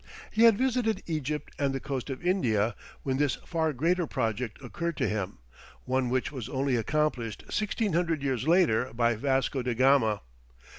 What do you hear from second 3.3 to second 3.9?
far